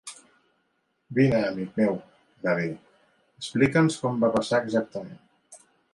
"Vine 1.17 1.41
amic 1.49 1.77
meu", 1.81 1.99
va 2.47 2.55
dir. 2.61 2.71
"Explica'ns 3.43 3.99
com 4.07 4.19
va 4.25 4.35
passar 4.39 4.63
exactament". 4.67 5.21